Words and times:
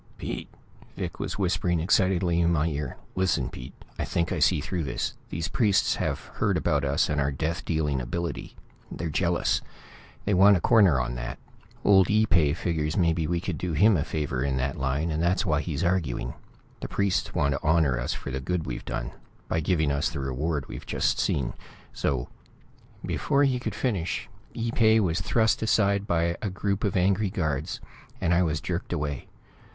"Pete!" 0.17 0.51
Vic 0.97 1.19
was 1.19 1.37
whispering 1.37 1.79
excitedly 1.79 2.39
in 2.39 2.51
my 2.51 2.65
ear. 2.65 2.97
"Listen, 3.13 3.49
Pete, 3.51 3.75
I 3.99 4.03
think 4.03 4.31
I 4.31 4.39
see 4.39 4.59
through 4.59 4.83
this. 4.83 5.13
These 5.29 5.47
priests 5.47 5.97
have 5.97 6.21
heard 6.37 6.57
about 6.57 6.83
us 6.83 7.07
and 7.07 7.21
our 7.21 7.29
death 7.31 7.63
dealing 7.65 8.01
ability. 8.01 8.55
They're 8.91 9.11
jealous; 9.11 9.61
they 10.25 10.33
want 10.33 10.57
a 10.57 10.59
corner 10.59 10.99
on 10.99 11.13
that. 11.21 11.37
Old 11.85 12.09
Ee 12.09 12.25
pay 12.25 12.53
figures 12.53 12.97
maybe 12.97 13.27
we 13.27 13.39
could 13.39 13.59
do 13.59 13.73
him 13.73 13.95
a 13.95 14.03
favor 14.03 14.43
in 14.43 14.57
that 14.57 14.75
line, 14.79 15.11
and 15.11 15.21
that's 15.21 15.45
why 15.45 15.61
he's 15.61 15.83
arguing. 15.83 16.33
The 16.79 16.87
priests 16.87 17.35
want 17.35 17.51
to 17.53 17.59
honor 17.61 17.99
us 17.99 18.11
for 18.15 18.31
the 18.31 18.41
good 18.41 18.65
we've 18.65 18.83
done 18.85 19.11
by 19.47 19.59
giving 19.59 19.91
us 19.91 20.09
the 20.09 20.19
reward 20.19 20.65
we've 20.67 20.87
just 20.87 21.19
seen. 21.19 21.53
So" 21.93 22.27
Before 23.05 23.43
he 23.43 23.59
could 23.59 23.75
finish, 23.75 24.27
Ee 24.55 24.71
pay 24.71 24.99
was 24.99 25.21
thrust 25.21 25.61
aside 25.61 26.07
by 26.07 26.37
a 26.41 26.49
group 26.49 26.83
of 26.83 26.97
angry 26.97 27.29
guards, 27.29 27.79
and 28.19 28.33
I 28.33 28.41
was 28.41 28.59
jerked 28.59 28.91
away. 28.91 29.27